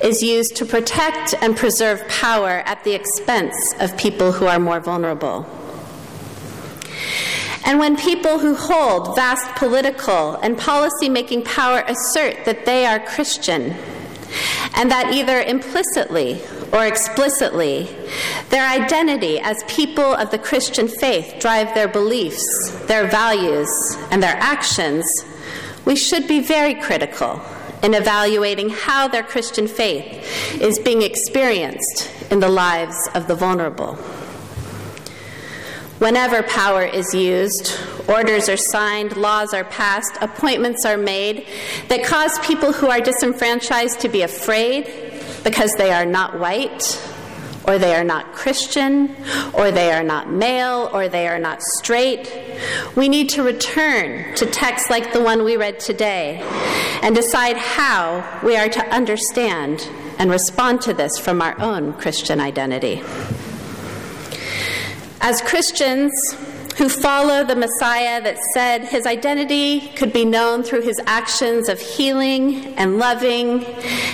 is 0.03 0.23
used 0.23 0.57
to 0.57 0.65
protect 0.65 1.35
and 1.41 1.57
preserve 1.57 2.07
power 2.09 2.63
at 2.67 2.85
the 2.85 2.93
expense 2.93 3.75
of 3.81 3.97
people 3.97 4.33
who 4.33 4.47
are 4.47 4.59
more 4.59 4.81
vulnerable. 4.81 5.47
And 7.65 7.79
when 7.79 7.97
people 7.97 8.39
who 8.39 8.55
hold 8.55 9.17
vast 9.17 9.55
political 9.57 10.37
and 10.37 10.57
policy 10.57 11.09
making 11.09 11.43
power 11.43 11.85
assert 11.87 12.45
that 12.45 12.65
they 12.65 12.87
are 12.87 12.99
Christian, 13.01 13.75
and 14.75 14.91
that 14.91 15.13
either 15.13 15.41
implicitly 15.43 16.41
or 16.73 16.87
explicitly, 16.87 17.89
their 18.51 18.69
identity 18.69 19.39
as 19.41 19.63
people 19.69 20.15
of 20.15 20.31
the 20.31 20.39
Christian 20.39 20.89
faith 20.89 21.37
drive 21.41 21.75
their 21.75 21.89
beliefs, 21.89 22.71
their 22.87 23.07
values, 23.07 23.97
and 24.11 24.23
their 24.23 24.37
actions, 24.37 25.25
we 25.85 25.97
should 25.97 26.29
be 26.29 26.41
very 26.41 26.75
critical 26.75 27.41
in 27.83 27.95
evaluating 27.95 28.69
how 28.69 29.09
their 29.09 29.23
Christian 29.23 29.67
faith 29.67 30.61
is 30.61 30.79
being 30.79 31.03
experienced 31.03 32.11
in 32.31 32.41
the 32.41 32.49
lives 32.49 33.09
of 33.15 33.29
the 33.29 33.35
vulnerable. 33.35 33.97
Whenever 35.99 36.45
power 36.45 36.85
is 36.85 37.13
used, 37.13 37.77
orders 38.07 38.49
are 38.49 38.57
signed, 38.57 39.17
laws 39.17 39.53
are 39.53 39.65
passed, 39.65 40.17
appointments 40.21 40.85
are 40.85 40.97
made 40.97 41.47
that 41.89 42.05
cause 42.05 42.39
people 42.41 42.73
who 42.73 42.89
are 42.89 43.01
disenfranchised 43.01 43.99
to 44.01 44.09
be 44.09 44.23
afraid 44.23 45.08
because 45.49 45.73
they 45.77 45.91
are 45.91 46.05
not 46.05 46.39
white, 46.39 47.03
or 47.67 47.79
they 47.79 47.95
are 47.95 48.05
not 48.05 48.35
Christian, 48.35 49.17
or 49.55 49.71
they 49.71 49.91
are 49.91 50.03
not 50.03 50.31
male, 50.31 50.91
or 50.93 51.09
they 51.09 51.27
are 51.27 51.39
not 51.39 51.63
straight. 51.63 52.31
We 52.95 53.09
need 53.09 53.31
to 53.31 53.43
return 53.43 54.35
to 54.35 54.45
texts 54.45 54.91
like 54.91 55.15
the 55.15 55.23
one 55.23 55.45
we 55.45 55.57
read 55.57 55.81
today 55.81 56.43
and 57.03 57.17
decide 57.17 57.57
how 57.57 58.41
we 58.45 58.59
are 58.59 58.69
to 58.69 58.95
understand 58.95 59.89
and 60.19 60.31
respond 60.31 60.83
to 60.83 60.93
this 60.93 61.19
from 61.19 61.41
our 61.41 61.59
own 61.59 61.95
Christian 61.95 62.41
identity. 62.41 63.03
As 65.23 65.41
Christians 65.41 66.13
who 66.79 66.89
follow 66.89 67.45
the 67.45 67.57
Messiah 67.57 68.23
that 68.23 68.39
said 68.55 68.85
his 68.85 69.05
identity 69.05 69.81
could 69.97 70.13
be 70.13 70.25
known 70.25 70.63
through 70.63 70.83
his 70.83 71.01
actions 71.07 71.69
of 71.69 71.81
healing 71.81 72.67
and 72.77 72.99
loving 72.99 73.65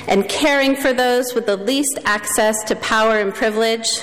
and 0.09 0.29
caring 0.29 0.75
for 0.75 0.95
those 0.95 1.35
with 1.35 1.45
the 1.45 1.57
least 1.57 1.99
access 2.07 2.65
to 2.65 2.75
power 2.77 3.19
and 3.19 3.35
privilege, 3.35 4.01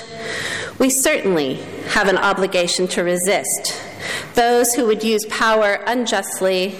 we 0.78 0.88
certainly 0.88 1.54
have 1.88 2.08
an 2.08 2.16
obligation 2.16 2.86
to 2.86 3.02
resist 3.02 3.82
those 4.34 4.74
who 4.74 4.86
would 4.86 5.02
use 5.02 5.24
power 5.26 5.82
unjustly 5.86 6.74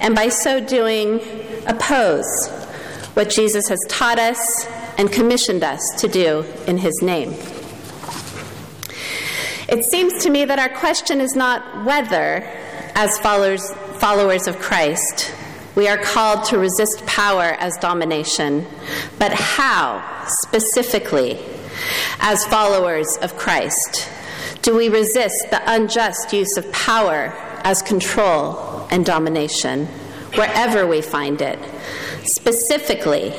and 0.00 0.14
by 0.14 0.28
so 0.28 0.60
doing 0.60 1.20
oppose 1.66 2.48
what 3.14 3.30
Jesus 3.30 3.68
has 3.68 3.80
taught 3.88 4.18
us 4.18 4.66
and 4.98 5.10
commissioned 5.12 5.62
us 5.62 5.82
to 5.98 6.08
do 6.08 6.44
in 6.66 6.78
his 6.78 7.00
name. 7.02 7.34
It 9.68 9.84
seems 9.84 10.22
to 10.24 10.30
me 10.30 10.44
that 10.44 10.58
our 10.58 10.68
question 10.68 11.20
is 11.20 11.36
not 11.36 11.84
whether, 11.84 12.42
as 12.94 13.18
followers, 13.20 13.72
followers 13.98 14.46
of 14.46 14.58
Christ, 14.58 15.32
we 15.74 15.88
are 15.88 15.96
called 15.96 16.44
to 16.46 16.58
resist 16.58 17.06
power 17.06 17.56
as 17.58 17.76
domination, 17.78 18.66
but 19.18 19.32
how, 19.32 20.24
specifically, 20.26 21.38
as 22.20 22.44
followers 22.46 23.16
of 23.22 23.36
Christ, 23.36 24.08
do 24.62 24.76
we 24.76 24.88
resist 24.88 25.50
the 25.50 25.62
unjust 25.66 26.32
use 26.32 26.56
of 26.56 26.70
power 26.72 27.32
as 27.64 27.82
control 27.82 28.86
and 28.90 29.06
domination, 29.06 29.86
wherever 30.34 30.86
we 30.86 31.00
find 31.00 31.40
it, 31.40 31.58
specifically 32.24 33.32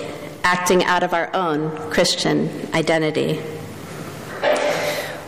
acting 0.44 0.84
out 0.86 1.04
of 1.04 1.14
our 1.14 1.34
own 1.36 1.70
Christian 1.92 2.50
identity? 2.74 3.42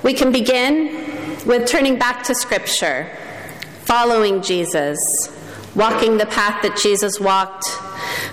We 0.05 0.13
can 0.13 0.31
begin 0.31 1.47
with 1.47 1.67
turning 1.67 1.97
back 1.97 2.21
to 2.25 2.35
Scripture, 2.35 3.09
following 3.85 4.43
Jesus, 4.43 5.35
walking 5.73 6.17
the 6.17 6.27
path 6.27 6.61
that 6.61 6.77
Jesus 6.77 7.19
walked, 7.19 7.65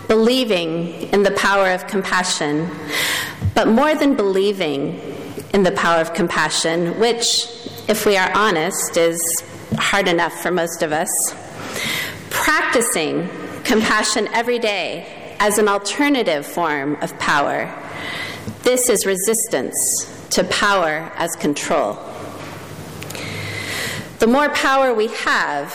believing 0.06 1.08
in 1.14 1.22
the 1.22 1.30
power 1.30 1.70
of 1.70 1.86
compassion, 1.86 2.68
but 3.54 3.68
more 3.68 3.94
than 3.94 4.16
believing 4.16 5.00
in 5.54 5.62
the 5.62 5.72
power 5.72 6.02
of 6.02 6.12
compassion, 6.12 7.00
which, 7.00 7.46
if 7.88 8.04
we 8.04 8.18
are 8.18 8.30
honest, 8.34 8.98
is 8.98 9.42
hard 9.78 10.08
enough 10.08 10.42
for 10.42 10.50
most 10.50 10.82
of 10.82 10.92
us, 10.92 11.34
practicing 12.28 13.30
compassion 13.64 14.28
every 14.34 14.58
day 14.58 15.36
as 15.40 15.56
an 15.56 15.68
alternative 15.68 16.44
form 16.44 16.96
of 16.96 17.18
power. 17.18 17.74
This 18.62 18.90
is 18.90 19.06
resistance 19.06 20.11
to 20.32 20.44
power 20.44 21.12
as 21.16 21.30
control. 21.36 21.98
The 24.18 24.26
more 24.26 24.48
power 24.50 24.94
we 24.94 25.08
have, 25.08 25.74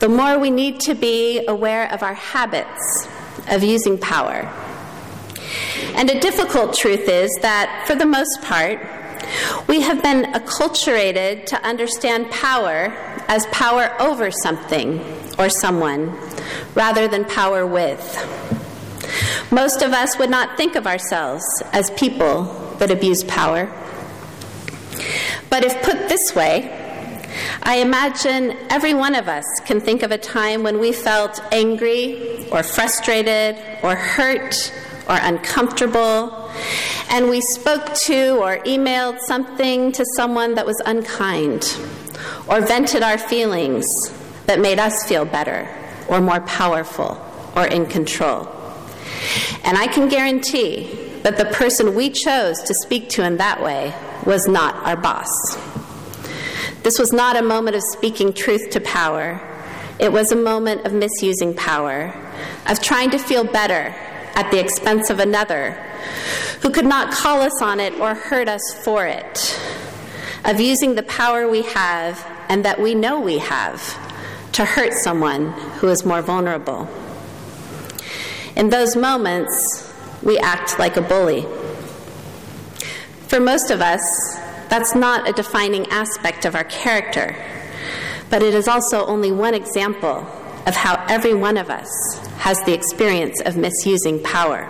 the 0.00 0.08
more 0.08 0.38
we 0.38 0.50
need 0.50 0.80
to 0.80 0.94
be 0.94 1.46
aware 1.46 1.90
of 1.92 2.02
our 2.02 2.14
habits 2.14 3.08
of 3.48 3.62
using 3.62 3.96
power. 3.96 4.52
And 5.94 6.10
a 6.10 6.20
difficult 6.20 6.74
truth 6.74 7.08
is 7.08 7.30
that, 7.42 7.84
for 7.86 7.94
the 7.94 8.04
most 8.04 8.42
part, 8.42 8.80
we 9.68 9.80
have 9.80 10.02
been 10.02 10.32
acculturated 10.32 11.46
to 11.46 11.62
understand 11.64 12.30
power 12.30 12.92
as 13.28 13.46
power 13.46 13.94
over 14.00 14.30
something 14.30 15.00
or 15.38 15.48
someone 15.48 16.14
rather 16.74 17.08
than 17.08 17.24
power 17.24 17.66
with. 17.66 18.02
Most 19.50 19.82
of 19.82 19.92
us 19.92 20.18
would 20.18 20.30
not 20.30 20.56
think 20.56 20.74
of 20.74 20.86
ourselves 20.86 21.44
as 21.72 21.90
people 21.92 22.63
that 22.78 22.90
abuse 22.90 23.24
power. 23.24 23.66
But 25.50 25.64
if 25.64 25.82
put 25.82 26.08
this 26.08 26.34
way, 26.34 26.80
I 27.62 27.76
imagine 27.76 28.56
every 28.70 28.94
one 28.94 29.14
of 29.14 29.28
us 29.28 29.44
can 29.64 29.80
think 29.80 30.02
of 30.02 30.10
a 30.10 30.18
time 30.18 30.62
when 30.62 30.78
we 30.78 30.92
felt 30.92 31.40
angry 31.52 32.48
or 32.50 32.62
frustrated 32.62 33.56
or 33.82 33.96
hurt 33.96 34.72
or 35.08 35.18
uncomfortable, 35.20 36.50
and 37.10 37.28
we 37.28 37.40
spoke 37.40 37.94
to 37.94 38.36
or 38.36 38.58
emailed 38.64 39.18
something 39.20 39.92
to 39.92 40.04
someone 40.16 40.54
that 40.54 40.66
was 40.66 40.80
unkind, 40.86 41.76
or 42.48 42.60
vented 42.60 43.02
our 43.02 43.18
feelings 43.18 44.10
that 44.46 44.60
made 44.60 44.78
us 44.78 45.06
feel 45.08 45.24
better 45.24 45.68
or 46.08 46.20
more 46.20 46.40
powerful 46.40 47.20
or 47.56 47.66
in 47.66 47.86
control. 47.86 48.48
And 49.64 49.76
I 49.78 49.86
can 49.86 50.08
guarantee 50.08 51.03
that 51.24 51.38
the 51.38 51.46
person 51.46 51.94
we 51.94 52.10
chose 52.10 52.60
to 52.62 52.74
speak 52.74 53.08
to 53.08 53.24
in 53.24 53.38
that 53.38 53.62
way 53.62 53.94
was 54.26 54.46
not 54.46 54.76
our 54.86 54.96
boss. 54.96 55.56
This 56.82 56.98
was 56.98 57.14
not 57.14 57.34
a 57.34 57.42
moment 57.42 57.76
of 57.76 57.82
speaking 57.82 58.34
truth 58.34 58.70
to 58.72 58.80
power. 58.80 59.40
It 59.98 60.12
was 60.12 60.32
a 60.32 60.36
moment 60.36 60.84
of 60.84 60.92
misusing 60.92 61.54
power, 61.54 62.14
of 62.66 62.80
trying 62.82 63.10
to 63.10 63.18
feel 63.18 63.42
better 63.42 63.94
at 64.34 64.50
the 64.50 64.60
expense 64.60 65.08
of 65.08 65.18
another 65.18 65.72
who 66.60 66.68
could 66.70 66.84
not 66.84 67.10
call 67.10 67.40
us 67.40 67.62
on 67.62 67.80
it 67.80 67.98
or 67.98 68.14
hurt 68.14 68.46
us 68.46 68.62
for 68.84 69.06
it, 69.06 69.58
of 70.44 70.60
using 70.60 70.94
the 70.94 71.02
power 71.04 71.48
we 71.48 71.62
have 71.62 72.22
and 72.50 72.66
that 72.66 72.78
we 72.78 72.94
know 72.94 73.18
we 73.18 73.38
have 73.38 73.80
to 74.52 74.66
hurt 74.66 74.92
someone 74.92 75.52
who 75.78 75.88
is 75.88 76.04
more 76.04 76.20
vulnerable. 76.20 76.86
In 78.56 78.68
those 78.68 78.94
moments, 78.94 79.83
we 80.24 80.38
act 80.38 80.78
like 80.78 80.96
a 80.96 81.02
bully. 81.02 81.46
For 83.28 83.40
most 83.40 83.70
of 83.70 83.80
us, 83.80 84.36
that's 84.68 84.94
not 84.94 85.28
a 85.28 85.32
defining 85.32 85.86
aspect 85.86 86.44
of 86.44 86.54
our 86.54 86.64
character, 86.64 87.36
but 88.30 88.42
it 88.42 88.54
is 88.54 88.66
also 88.66 89.04
only 89.06 89.30
one 89.30 89.54
example 89.54 90.26
of 90.66 90.74
how 90.74 91.04
every 91.08 91.34
one 91.34 91.56
of 91.56 91.68
us 91.68 91.88
has 92.38 92.58
the 92.64 92.72
experience 92.72 93.40
of 93.42 93.56
misusing 93.56 94.22
power. 94.22 94.64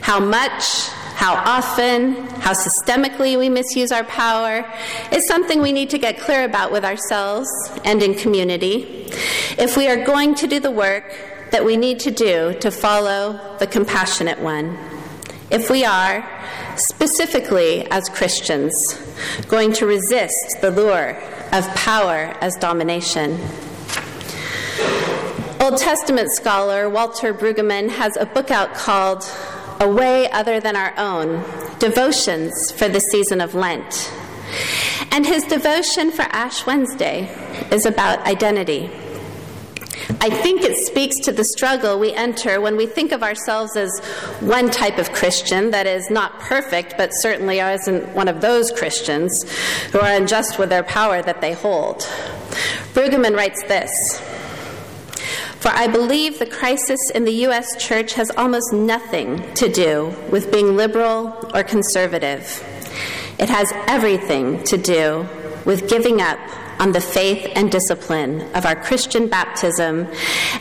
How 0.00 0.20
much, 0.20 0.88
how 1.14 1.34
often, 1.34 2.14
how 2.40 2.52
systemically 2.52 3.36
we 3.36 3.48
misuse 3.48 3.90
our 3.90 4.04
power 4.04 4.64
is 5.12 5.26
something 5.26 5.60
we 5.60 5.72
need 5.72 5.90
to 5.90 5.98
get 5.98 6.18
clear 6.20 6.44
about 6.44 6.70
with 6.70 6.84
ourselves 6.84 7.48
and 7.84 8.02
in 8.02 8.14
community 8.14 9.06
if 9.58 9.76
we 9.76 9.88
are 9.88 10.04
going 10.04 10.34
to 10.36 10.46
do 10.46 10.60
the 10.60 10.70
work 10.70 11.12
that 11.50 11.64
we 11.64 11.76
need 11.76 12.00
to 12.00 12.10
do 12.10 12.54
to 12.60 12.70
follow 12.70 13.56
the 13.58 13.66
compassionate 13.66 14.38
one 14.40 14.78
if 15.50 15.70
we 15.70 15.84
are, 15.84 16.28
specifically 16.76 17.86
as 17.90 18.08
Christians, 18.10 18.94
going 19.48 19.72
to 19.74 19.86
resist 19.86 20.60
the 20.60 20.70
lure 20.70 21.18
of 21.52 21.66
power 21.74 22.36
as 22.42 22.54
domination. 22.56 23.38
Old 25.60 25.78
Testament 25.78 26.30
scholar 26.32 26.88
Walter 26.88 27.32
Brueggemann 27.32 27.88
has 27.88 28.16
a 28.16 28.26
book 28.26 28.50
out 28.50 28.74
called 28.74 29.24
A 29.80 29.88
Way 29.88 30.30
Other 30.30 30.60
Than 30.60 30.76
Our 30.76 30.92
Own 30.98 31.42
Devotions 31.78 32.70
for 32.72 32.88
the 32.88 33.00
Season 33.00 33.40
of 33.40 33.54
Lent. 33.54 34.12
And 35.10 35.26
his 35.26 35.44
devotion 35.44 36.10
for 36.10 36.22
Ash 36.22 36.66
Wednesday 36.66 37.28
is 37.70 37.86
about 37.86 38.20
identity. 38.26 38.90
I 40.20 40.30
think 40.30 40.62
it 40.62 40.76
speaks 40.86 41.18
to 41.20 41.32
the 41.32 41.44
struggle 41.44 41.98
we 41.98 42.12
enter 42.14 42.62
when 42.62 42.76
we 42.76 42.86
think 42.86 43.12
of 43.12 43.22
ourselves 43.22 43.76
as 43.76 44.00
one 44.40 44.70
type 44.70 44.98
of 44.98 45.12
Christian 45.12 45.70
that 45.72 45.86
is 45.86 46.08
not 46.08 46.40
perfect, 46.40 46.94
but 46.96 47.10
certainly 47.12 47.60
isn't 47.60 48.14
one 48.14 48.26
of 48.26 48.40
those 48.40 48.72
Christians 48.72 49.44
who 49.92 50.00
are 50.00 50.16
unjust 50.16 50.58
with 50.58 50.70
their 50.70 50.82
power 50.82 51.20
that 51.20 51.42
they 51.42 51.52
hold. 51.52 52.00
Brueggemann 52.94 53.36
writes 53.36 53.62
this 53.64 54.18
For 55.60 55.68
I 55.68 55.86
believe 55.88 56.38
the 56.38 56.46
crisis 56.46 57.10
in 57.10 57.24
the 57.24 57.32
U.S. 57.44 57.76
church 57.76 58.14
has 58.14 58.30
almost 58.30 58.72
nothing 58.72 59.42
to 59.54 59.70
do 59.70 60.14
with 60.30 60.50
being 60.50 60.74
liberal 60.74 61.50
or 61.52 61.62
conservative. 61.62 62.64
It 63.38 63.50
has 63.50 63.70
everything 63.86 64.64
to 64.64 64.78
do 64.78 65.28
with 65.66 65.88
giving 65.88 66.22
up 66.22 66.38
on 66.78 66.92
the 66.92 67.00
faith 67.00 67.50
and 67.54 67.70
discipline 67.70 68.42
of 68.54 68.64
our 68.64 68.76
Christian 68.76 69.28
baptism 69.28 70.06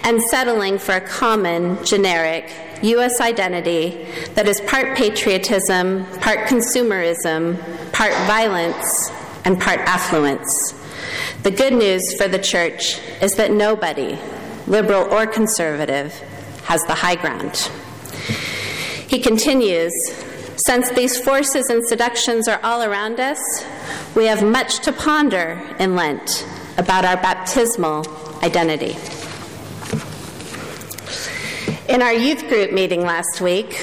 and 0.04 0.22
settling 0.22 0.78
for 0.78 0.94
a 0.94 1.02
common, 1.02 1.84
generic 1.84 2.52
U.S. 2.82 3.20
identity 3.22 4.08
that 4.36 4.48
is 4.48 4.62
part 4.62 4.98
patriotism, 4.98 6.06
part 6.22 6.48
consumerism, 6.48 7.58
part 7.92 8.14
violence, 8.28 9.10
and 9.46 9.60
part 9.60 9.80
affluence. 9.80 10.74
The 11.44 11.52
good 11.52 11.74
news 11.74 12.16
for 12.18 12.28
the 12.28 12.40
church 12.40 13.00
is 13.22 13.36
that 13.36 13.52
nobody, 13.52 14.18
liberal 14.68 15.12
or 15.14 15.26
conservative, 15.26 16.14
has 16.64 16.84
the 16.86 16.96
high 16.96 17.16
ground. 17.16 17.56
He 19.08 19.20
continues 19.20 19.94
Since 20.58 20.90
these 20.90 21.20
forces 21.20 21.70
and 21.70 21.86
seductions 21.88 22.48
are 22.48 22.60
all 22.64 22.82
around 22.82 23.20
us, 23.20 23.40
we 24.16 24.26
have 24.26 24.44
much 24.44 24.80
to 24.80 24.92
ponder 24.92 25.62
in 25.78 25.96
Lent 25.96 26.48
about 26.80 27.06
our 27.06 27.16
baptismal 27.16 28.04
identity. 28.44 28.98
In 31.88 32.02
our 32.02 32.12
youth 32.12 32.48
group 32.50 32.72
meeting 32.74 33.02
last 33.02 33.40
week, 33.40 33.80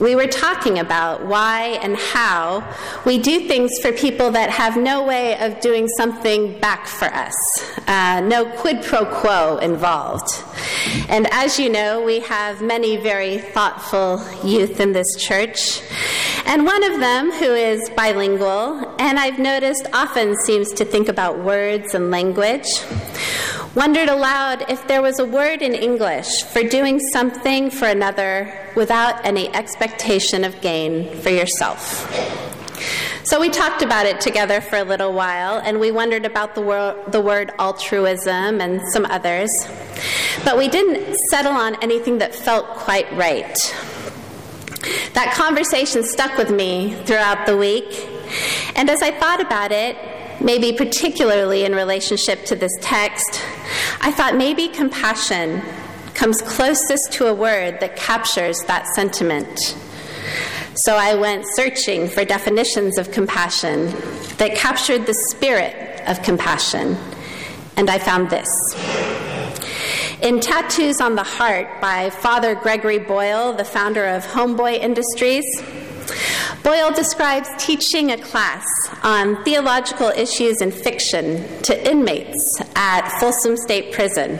we 0.00 0.16
were 0.16 0.26
talking 0.26 0.80
about 0.80 1.24
why 1.24 1.78
and 1.82 1.96
how 1.96 2.68
we 3.06 3.18
do 3.18 3.46
things 3.46 3.78
for 3.80 3.92
people 3.92 4.32
that 4.32 4.50
have 4.50 4.76
no 4.76 5.04
way 5.04 5.38
of 5.38 5.60
doing 5.60 5.86
something 5.86 6.58
back 6.58 6.88
for 6.88 7.06
us, 7.14 7.34
uh, 7.86 8.20
no 8.20 8.44
quid 8.44 8.82
pro 8.82 9.04
quo 9.04 9.58
involved. 9.58 10.42
And 11.08 11.26
as 11.30 11.58
you 11.58 11.68
know, 11.68 12.02
we 12.02 12.20
have 12.20 12.62
many 12.62 12.96
very 12.96 13.38
thoughtful 13.38 14.22
youth 14.44 14.80
in 14.80 14.92
this 14.92 15.14
church. 15.16 15.82
And 16.46 16.64
one 16.64 16.82
of 16.84 17.00
them, 17.00 17.30
who 17.30 17.52
is 17.54 17.90
bilingual, 17.90 18.94
and 18.98 19.18
I've 19.18 19.38
noticed 19.38 19.86
often 19.92 20.36
seems 20.36 20.72
to 20.72 20.84
think 20.84 21.08
about 21.08 21.38
words 21.38 21.94
and 21.94 22.10
language, 22.10 22.82
wondered 23.74 24.08
aloud 24.08 24.68
if 24.68 24.86
there 24.88 25.02
was 25.02 25.18
a 25.18 25.24
word 25.24 25.62
in 25.62 25.74
English 25.74 26.42
for 26.42 26.62
doing 26.62 27.00
something 27.00 27.70
for 27.70 27.86
another 27.86 28.52
without 28.76 29.24
any 29.24 29.54
expectation 29.54 30.44
of 30.44 30.60
gain 30.60 31.14
for 31.20 31.30
yourself. 31.30 32.08
So 33.24 33.40
we 33.40 33.50
talked 33.50 33.82
about 33.82 34.06
it 34.06 34.20
together 34.20 34.60
for 34.60 34.76
a 34.76 34.82
little 34.82 35.12
while, 35.12 35.58
and 35.58 35.78
we 35.78 35.92
wondered 35.92 36.26
about 36.26 36.56
the, 36.56 36.60
wor- 36.60 36.96
the 37.06 37.20
word 37.20 37.52
altruism 37.58 38.60
and 38.60 38.80
some 38.90 39.06
others. 39.06 39.68
But 40.44 40.58
we 40.58 40.66
didn't 40.66 41.16
settle 41.30 41.52
on 41.52 41.76
anything 41.82 42.18
that 42.18 42.34
felt 42.34 42.66
quite 42.66 43.10
right. 43.12 43.56
That 45.14 45.34
conversation 45.36 46.02
stuck 46.02 46.36
with 46.36 46.50
me 46.50 46.94
throughout 47.04 47.46
the 47.46 47.56
week, 47.56 48.08
and 48.74 48.90
as 48.90 49.02
I 49.02 49.12
thought 49.12 49.40
about 49.40 49.70
it, 49.70 49.96
maybe 50.40 50.72
particularly 50.76 51.64
in 51.64 51.76
relationship 51.76 52.44
to 52.46 52.56
this 52.56 52.72
text, 52.80 53.40
I 54.00 54.10
thought 54.10 54.34
maybe 54.34 54.66
compassion 54.66 55.62
comes 56.14 56.42
closest 56.42 57.12
to 57.12 57.28
a 57.28 57.34
word 57.34 57.78
that 57.78 57.94
captures 57.94 58.58
that 58.66 58.86
sentiment. 58.88 59.76
So 60.74 60.96
I 60.96 61.14
went 61.14 61.44
searching 61.54 62.08
for 62.08 62.24
definitions 62.24 62.96
of 62.96 63.12
compassion 63.12 63.86
that 64.38 64.54
captured 64.56 65.06
the 65.06 65.12
spirit 65.12 66.02
of 66.08 66.22
compassion, 66.22 66.96
and 67.76 67.90
I 67.90 67.98
found 67.98 68.30
this. 68.30 68.48
In 70.22 70.40
Tattoos 70.40 71.00
on 71.00 71.14
the 71.14 71.22
Heart 71.22 71.80
by 71.80 72.08
Father 72.08 72.54
Gregory 72.54 72.98
Boyle, 72.98 73.52
the 73.52 73.64
founder 73.64 74.06
of 74.06 74.24
Homeboy 74.24 74.78
Industries, 74.78 75.44
Boyle 76.62 76.92
describes 76.92 77.48
teaching 77.58 78.12
a 78.12 78.18
class 78.18 78.64
on 79.02 79.42
theological 79.44 80.08
issues 80.08 80.62
in 80.62 80.70
fiction 80.70 81.44
to 81.64 81.90
inmates 81.90 82.60
at 82.76 83.08
Folsom 83.20 83.56
State 83.58 83.92
Prison. 83.92 84.38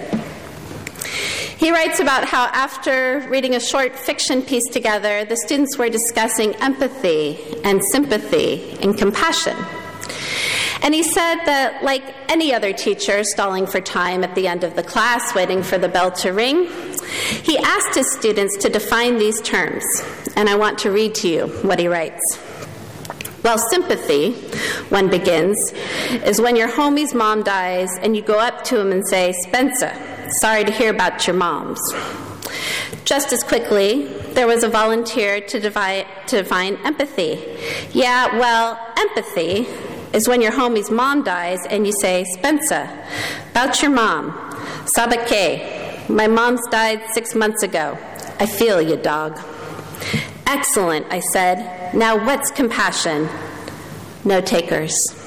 He 1.62 1.70
writes 1.70 2.00
about 2.00 2.24
how, 2.24 2.46
after 2.46 3.24
reading 3.28 3.54
a 3.54 3.60
short 3.60 3.94
fiction 3.94 4.42
piece 4.42 4.66
together, 4.66 5.24
the 5.24 5.36
students 5.36 5.78
were 5.78 5.88
discussing 5.88 6.56
empathy 6.56 7.38
and 7.62 7.84
sympathy 7.84 8.76
and 8.82 8.98
compassion. 8.98 9.56
And 10.82 10.92
he 10.92 11.04
said 11.04 11.36
that, 11.44 11.84
like 11.84 12.02
any 12.28 12.52
other 12.52 12.72
teacher 12.72 13.22
stalling 13.22 13.68
for 13.68 13.80
time 13.80 14.24
at 14.24 14.34
the 14.34 14.48
end 14.48 14.64
of 14.64 14.74
the 14.74 14.82
class, 14.82 15.36
waiting 15.36 15.62
for 15.62 15.78
the 15.78 15.88
bell 15.88 16.10
to 16.10 16.32
ring, 16.32 16.66
he 17.44 17.56
asked 17.58 17.94
his 17.94 18.10
students 18.10 18.56
to 18.56 18.68
define 18.68 19.18
these 19.18 19.40
terms. 19.40 19.84
And 20.34 20.48
I 20.48 20.56
want 20.56 20.80
to 20.80 20.90
read 20.90 21.14
to 21.14 21.28
you 21.28 21.46
what 21.62 21.78
he 21.78 21.86
writes. 21.86 22.40
Well, 23.44 23.58
sympathy, 23.58 24.32
one 24.88 25.08
begins, 25.08 25.72
is 26.26 26.40
when 26.40 26.56
your 26.56 26.68
homie's 26.68 27.14
mom 27.14 27.44
dies 27.44 27.90
and 28.00 28.16
you 28.16 28.22
go 28.22 28.40
up 28.40 28.64
to 28.64 28.80
him 28.80 28.90
and 28.90 29.06
say, 29.06 29.32
Spencer, 29.46 29.96
sorry 30.40 30.64
to 30.64 30.72
hear 30.72 30.90
about 30.90 31.26
your 31.26 31.36
mom's. 31.36 31.80
Just 33.04 33.32
as 33.32 33.42
quickly, 33.42 34.06
there 34.34 34.46
was 34.46 34.62
a 34.62 34.68
volunteer 34.68 35.40
to, 35.40 35.60
divide, 35.60 36.06
to 36.28 36.42
define 36.42 36.76
empathy. 36.84 37.58
Yeah, 37.92 38.38
well, 38.38 38.78
empathy 38.96 39.66
is 40.12 40.28
when 40.28 40.40
your 40.40 40.52
homie's 40.52 40.90
mom 40.90 41.24
dies 41.24 41.58
and 41.68 41.86
you 41.86 41.92
say, 42.00 42.24
Spencer, 42.24 42.88
about 43.50 43.82
your 43.82 43.90
mom, 43.90 44.32
Sabake, 44.84 46.08
my 46.08 46.26
mom's 46.26 46.66
died 46.70 47.02
six 47.12 47.34
months 47.34 47.62
ago. 47.62 47.98
I 48.38 48.46
feel 48.46 48.80
you, 48.80 48.96
dog. 48.96 49.38
Excellent, 50.46 51.06
I 51.10 51.20
said. 51.20 51.94
Now 51.94 52.24
what's 52.24 52.50
compassion? 52.50 53.28
No 54.24 54.40
takers. 54.40 55.21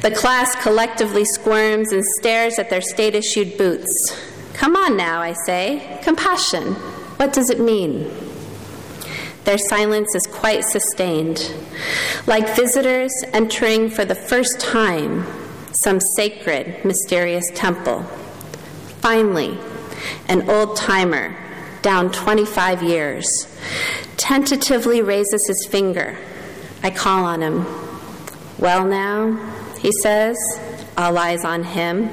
The 0.00 0.14
class 0.14 0.54
collectively 0.62 1.24
squirms 1.24 1.92
and 1.92 2.04
stares 2.04 2.58
at 2.58 2.70
their 2.70 2.80
state 2.80 3.14
issued 3.14 3.56
boots. 3.58 4.16
Come 4.54 4.76
on 4.76 4.96
now, 4.96 5.20
I 5.20 5.32
say. 5.32 6.00
Compassion. 6.02 6.74
What 7.18 7.32
does 7.32 7.50
it 7.50 7.60
mean? 7.60 8.10
Their 9.44 9.58
silence 9.58 10.14
is 10.14 10.26
quite 10.26 10.64
sustained, 10.64 11.52
like 12.26 12.54
visitors 12.54 13.12
entering 13.32 13.90
for 13.90 14.04
the 14.04 14.14
first 14.14 14.60
time 14.60 15.26
some 15.72 15.98
sacred, 15.98 16.84
mysterious 16.84 17.50
temple. 17.54 18.04
Finally, 19.00 19.58
an 20.28 20.48
old 20.48 20.76
timer, 20.76 21.36
down 21.82 22.12
25 22.12 22.84
years, 22.84 23.48
tentatively 24.16 25.02
raises 25.02 25.48
his 25.48 25.66
finger. 25.66 26.16
I 26.84 26.90
call 26.90 27.24
on 27.24 27.42
him. 27.42 27.66
Well, 28.58 28.86
now, 28.86 29.51
he 29.82 29.90
says, 29.90 30.38
all 30.96 31.18
eyes 31.18 31.44
on 31.44 31.64
him, 31.64 32.08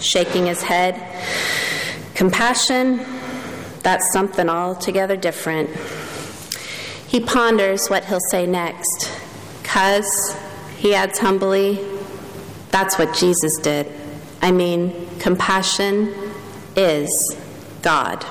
shaking 0.00 0.46
his 0.46 0.60
head. 0.60 1.00
Compassion, 2.16 3.00
that's 3.82 4.12
something 4.12 4.48
altogether 4.48 5.16
different. 5.16 5.70
He 7.06 7.20
ponders 7.20 7.88
what 7.88 8.04
he'll 8.06 8.18
say 8.18 8.44
next. 8.44 9.08
Cuz, 9.62 10.36
he 10.78 10.94
adds 10.94 11.20
humbly, 11.20 11.78
that's 12.72 12.98
what 12.98 13.14
Jesus 13.14 13.56
did. 13.58 13.86
I 14.40 14.50
mean, 14.50 15.08
compassion 15.20 16.12
is 16.74 17.36
God. 17.82 18.26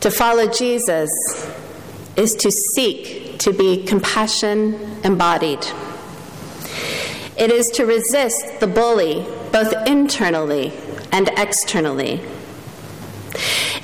To 0.00 0.10
follow 0.10 0.46
Jesus 0.46 1.10
is 2.16 2.34
to 2.34 2.50
seek 2.52 3.17
to 3.38 3.52
be 3.52 3.84
compassion 3.84 4.74
embodied. 5.04 5.64
It 7.36 7.50
is 7.50 7.70
to 7.72 7.86
resist 7.86 8.60
the 8.60 8.66
bully 8.66 9.24
both 9.52 9.72
internally 9.86 10.72
and 11.12 11.30
externally. 11.36 12.20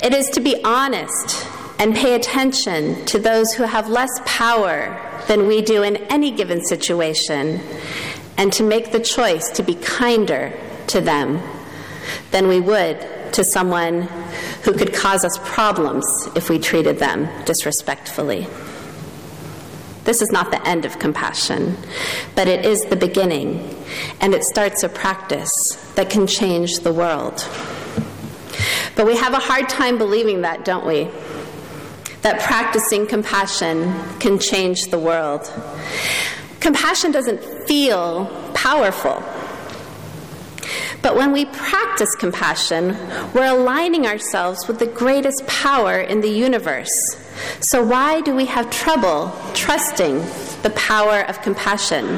It 0.03 0.13
is 0.13 0.29
to 0.31 0.41
be 0.41 0.61
honest 0.63 1.47
and 1.79 1.95
pay 1.95 2.15
attention 2.15 3.05
to 3.05 3.19
those 3.19 3.53
who 3.53 3.63
have 3.63 3.89
less 3.89 4.11
power 4.25 4.99
than 5.27 5.47
we 5.47 5.61
do 5.61 5.83
in 5.83 5.97
any 6.07 6.31
given 6.31 6.63
situation, 6.63 7.59
and 8.37 8.51
to 8.53 8.63
make 8.63 8.91
the 8.91 8.99
choice 8.99 9.49
to 9.51 9.63
be 9.63 9.75
kinder 9.75 10.53
to 10.87 11.01
them 11.01 11.41
than 12.31 12.47
we 12.47 12.59
would 12.59 12.99
to 13.33 13.43
someone 13.43 14.03
who 14.63 14.73
could 14.73 14.93
cause 14.93 15.25
us 15.25 15.39
problems 15.43 16.05
if 16.35 16.49
we 16.49 16.59
treated 16.59 16.99
them 16.99 17.27
disrespectfully. 17.45 18.47
This 20.05 20.21
is 20.21 20.31
not 20.31 20.51
the 20.51 20.65
end 20.67 20.85
of 20.85 20.99
compassion, 20.99 21.75
but 22.35 22.47
it 22.47 22.63
is 22.63 22.85
the 22.85 22.95
beginning, 22.95 23.75
and 24.21 24.33
it 24.33 24.43
starts 24.43 24.83
a 24.83 24.89
practice 24.89 25.73
that 25.95 26.09
can 26.11 26.27
change 26.27 26.79
the 26.79 26.93
world. 26.93 27.45
But 28.95 29.07
we 29.07 29.17
have 29.17 29.33
a 29.33 29.39
hard 29.39 29.67
time 29.67 29.97
believing 29.97 30.41
that, 30.41 30.63
don't 30.63 30.85
we? 30.85 31.09
That 32.21 32.39
practicing 32.39 33.07
compassion 33.07 33.93
can 34.19 34.39
change 34.39 34.85
the 34.85 34.99
world. 34.99 35.51
Compassion 36.59 37.11
doesn't 37.11 37.43
feel 37.67 38.25
powerful. 38.53 39.23
But 41.01 41.15
when 41.15 41.31
we 41.31 41.45
practice 41.45 42.15
compassion, 42.15 42.97
we're 43.33 43.45
aligning 43.45 44.07
ourselves 44.07 44.67
with 44.67 44.79
the 44.79 44.87
greatest 44.87 45.45
power 45.45 45.99
in 45.99 46.21
the 46.21 46.29
universe. 46.29 47.24
So, 47.59 47.83
why 47.83 48.21
do 48.21 48.35
we 48.35 48.45
have 48.45 48.69
trouble 48.69 49.31
trusting 49.53 50.19
the 50.61 50.73
power 50.75 51.21
of 51.21 51.41
compassion? 51.41 52.17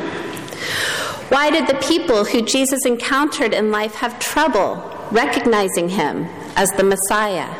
Why 1.29 1.49
did 1.49 1.67
the 1.67 1.79
people 1.85 2.25
who 2.25 2.41
Jesus 2.41 2.85
encountered 2.85 3.53
in 3.53 3.71
life 3.71 3.95
have 3.95 4.19
trouble 4.19 4.93
recognizing 5.11 5.89
him 5.89 6.25
as 6.55 6.71
the 6.71 6.83
Messiah? 6.83 7.53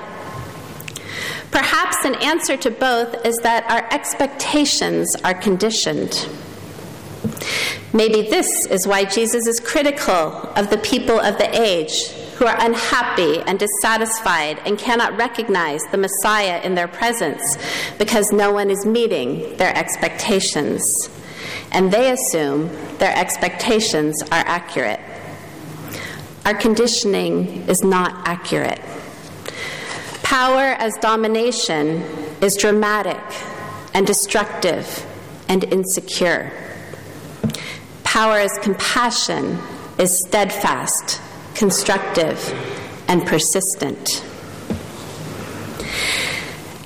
Perhaps 1.52 2.06
an 2.06 2.16
answer 2.16 2.58
to 2.58 2.72
both 2.72 3.26
is 3.26 3.40
that 3.40 3.70
our 3.70 3.92
expectations 3.94 5.16
are 5.24 5.34
conditioned. 5.34 6.30
Maybe 7.94 8.22
this 8.22 8.66
is 8.66 8.86
why 8.86 9.06
Jesus 9.06 9.48
is 9.48 9.60
critical 9.60 10.52
of 10.56 10.70
the 10.70 10.78
people 10.78 11.20
of 11.20 11.38
the 11.38 11.50
age 11.60 12.04
who 12.38 12.46
are 12.46 12.56
unhappy 12.60 13.40
and 13.42 13.58
dissatisfied 13.58 14.60
and 14.66 14.78
cannot 14.78 15.18
recognize 15.18 15.82
the 15.92 15.98
Messiah 15.98 16.62
in 16.64 16.76
their 16.76 16.88
presence 16.88 17.58
because 17.98 18.32
no 18.32 18.52
one 18.52 18.70
is 18.70 18.86
meeting 18.86 19.58
their 19.58 19.76
expectations. 19.76 21.10
And 21.72 21.92
they 21.92 22.12
assume 22.12 22.70
their 23.00 23.16
expectations 23.16 24.22
are 24.22 24.44
accurate. 24.46 25.00
Our 26.46 26.54
conditioning 26.54 27.68
is 27.68 27.84
not 27.84 28.14
accurate. 28.28 28.82
Power 30.22 30.76
as 30.78 30.94
domination 31.02 32.04
is 32.42 32.56
dramatic 32.56 33.22
and 33.96 34.06
destructive 34.06 35.06
and 35.50 35.64
insecure. 35.64 36.52
Power 38.04 38.38
as 38.38 38.52
compassion 38.62 39.58
is 39.98 40.20
steadfast, 40.20 41.20
constructive, 41.58 42.54
and 43.08 43.26
persistent. 43.26 44.24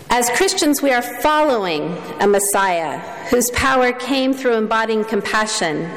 As 0.09 0.29
Christians, 0.29 0.81
we 0.81 0.91
are 0.91 1.01
following 1.01 1.97
a 2.21 2.27
Messiah 2.27 2.99
whose 3.29 3.51
power 3.51 3.91
came 3.91 4.33
through 4.33 4.55
embodying 4.55 5.03
compassion, 5.03 5.89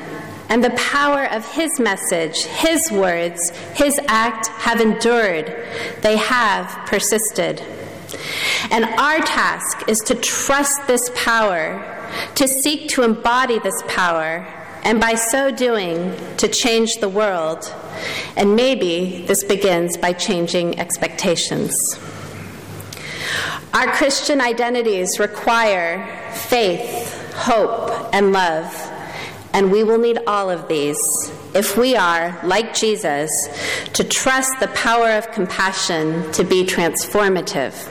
and 0.48 0.62
the 0.62 0.70
power 0.70 1.30
of 1.30 1.46
his 1.52 1.78
message, 1.78 2.44
his 2.44 2.90
words, 2.90 3.50
his 3.74 4.00
act 4.08 4.48
have 4.48 4.80
endured. 4.80 5.46
They 6.00 6.16
have 6.16 6.66
persisted. 6.86 7.62
And 8.70 8.84
our 8.84 9.20
task 9.20 9.88
is 9.88 10.00
to 10.00 10.16
trust 10.16 10.86
this 10.88 11.10
power, 11.14 11.82
to 12.34 12.48
seek 12.48 12.88
to 12.90 13.02
embody 13.02 13.60
this 13.60 13.82
power, 13.86 14.46
and 14.82 15.00
by 15.00 15.14
so 15.14 15.50
doing, 15.50 16.14
to 16.38 16.48
change 16.48 16.98
the 16.98 17.08
world. 17.08 17.72
And 18.36 18.56
maybe 18.56 19.24
this 19.26 19.44
begins 19.44 19.96
by 19.96 20.12
changing 20.12 20.78
expectations. 20.78 21.98
Our 23.72 23.92
Christian 23.92 24.40
identities 24.40 25.18
require 25.18 26.30
faith, 26.32 27.32
hope, 27.34 28.14
and 28.14 28.32
love, 28.32 28.72
and 29.52 29.70
we 29.72 29.82
will 29.84 29.98
need 29.98 30.18
all 30.26 30.50
of 30.50 30.68
these 30.68 31.32
if 31.54 31.76
we 31.76 31.94
are, 31.94 32.38
like 32.44 32.74
Jesus, 32.74 33.48
to 33.92 34.04
trust 34.04 34.58
the 34.58 34.68
power 34.68 35.10
of 35.10 35.30
compassion 35.30 36.30
to 36.32 36.44
be 36.44 36.64
transformative. 36.64 37.90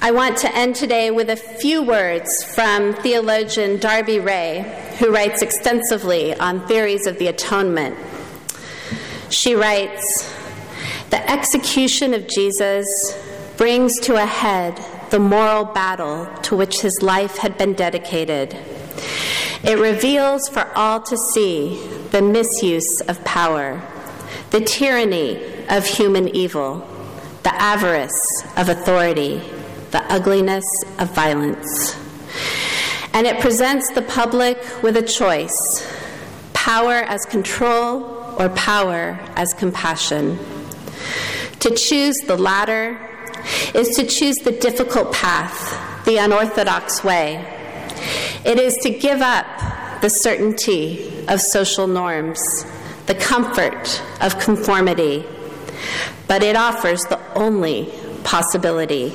I 0.00 0.10
want 0.12 0.38
to 0.38 0.54
end 0.56 0.76
today 0.76 1.10
with 1.10 1.28
a 1.28 1.36
few 1.36 1.82
words 1.82 2.44
from 2.54 2.94
theologian 2.94 3.78
Darby 3.78 4.20
Ray, 4.20 4.94
who 4.98 5.12
writes 5.12 5.42
extensively 5.42 6.34
on 6.34 6.66
theories 6.66 7.06
of 7.06 7.18
the 7.18 7.26
atonement. 7.26 7.96
She 9.30 9.54
writes 9.54 10.30
The 11.10 11.30
execution 11.30 12.14
of 12.14 12.26
Jesus 12.26 13.16
brings 13.56 13.98
to 14.00 14.16
a 14.16 14.26
head 14.26 14.80
the 15.10 15.18
moral 15.18 15.64
battle 15.64 16.26
to 16.42 16.56
which 16.56 16.80
his 16.80 17.02
life 17.02 17.38
had 17.38 17.56
been 17.58 17.72
dedicated. 17.74 18.56
It 19.64 19.78
reveals 19.78 20.48
for 20.48 20.70
all 20.74 21.00
to 21.02 21.16
see 21.16 21.80
the 22.10 22.22
misuse 22.22 23.00
of 23.02 23.24
power, 23.24 23.82
the 24.50 24.60
tyranny 24.60 25.42
of 25.68 25.86
human 25.86 26.28
evil, 26.28 26.86
the 27.42 27.54
avarice 27.54 28.42
of 28.56 28.68
authority 28.68 29.42
the 29.90 30.12
ugliness 30.12 30.64
of 30.98 31.14
violence. 31.14 31.96
And 33.12 33.26
it 33.26 33.40
presents 33.40 33.90
the 33.90 34.02
public 34.02 34.58
with 34.82 34.96
a 34.96 35.02
choice 35.02 35.86
power 36.52 36.94
as 36.94 37.24
control 37.24 38.17
or 38.38 38.48
power 38.50 39.18
as 39.36 39.52
compassion. 39.54 40.38
To 41.60 41.74
choose 41.74 42.16
the 42.26 42.36
latter 42.36 42.98
is 43.74 43.96
to 43.96 44.06
choose 44.06 44.36
the 44.38 44.52
difficult 44.52 45.12
path, 45.12 46.04
the 46.04 46.18
unorthodox 46.18 47.02
way. 47.02 47.44
It 48.44 48.58
is 48.58 48.76
to 48.78 48.90
give 48.90 49.20
up 49.20 49.46
the 50.00 50.08
certainty 50.08 51.26
of 51.26 51.40
social 51.40 51.86
norms, 51.86 52.64
the 53.06 53.14
comfort 53.14 54.02
of 54.20 54.38
conformity, 54.38 55.24
but 56.28 56.42
it 56.42 56.56
offers 56.56 57.04
the 57.04 57.20
only 57.34 57.92
possibility 58.22 59.10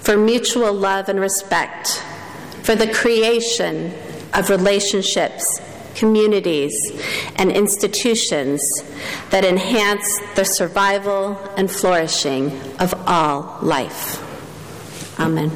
for 0.00 0.16
mutual 0.16 0.72
love 0.72 1.08
and 1.08 1.20
respect, 1.20 2.02
for 2.62 2.74
the 2.74 2.92
creation 2.92 3.92
of 4.34 4.50
relationships, 4.50 5.60
communities, 5.98 6.74
and 7.36 7.50
institutions 7.50 8.62
that 9.30 9.44
enhance 9.44 10.20
the 10.36 10.44
survival 10.44 11.36
and 11.56 11.70
flourishing 11.70 12.52
of 12.78 12.94
all 13.06 13.58
life. 13.62 14.24
Amen. 15.18 15.50